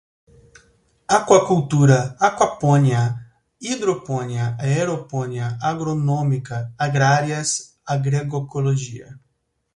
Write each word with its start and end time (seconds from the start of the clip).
aquacultura, 1.07 2.15
aquaponia, 2.19 3.03
hidroponia, 3.61 4.55
aeroponia, 4.63 5.55
agronômica, 5.61 6.73
agrárias, 6.75 7.77
agroecologia 7.85 9.19